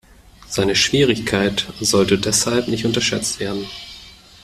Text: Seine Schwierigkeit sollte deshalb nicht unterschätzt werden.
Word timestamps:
Seine 0.49 0.75
Schwierigkeit 0.75 1.67
sollte 1.79 2.17
deshalb 2.17 2.67
nicht 2.67 2.85
unterschätzt 2.87 3.39
werden. 3.39 3.67